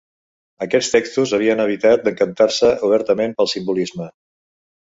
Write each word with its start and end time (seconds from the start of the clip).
Aquests 0.65 0.87
textos 0.93 1.33
havien 1.39 1.61
evitat 1.67 2.09
decantar-se 2.09 2.73
obertament 2.89 3.39
pel 3.39 3.53
simbolisme. 3.55 4.13